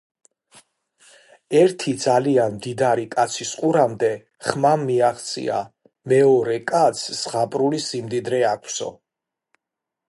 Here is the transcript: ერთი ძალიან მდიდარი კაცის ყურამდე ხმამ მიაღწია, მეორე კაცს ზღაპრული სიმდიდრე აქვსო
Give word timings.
ერთი 1.59 1.93
ძალიან 2.05 2.55
მდიდარი 2.55 3.03
კაცის 3.11 3.51
ყურამდე 3.59 4.09
ხმამ 4.47 4.87
მიაღწია, 4.89 5.61
მეორე 6.15 6.59
კაცს 6.73 7.09
ზღაპრული 7.21 7.85
სიმდიდრე 7.91 8.43
აქვსო 8.57 8.91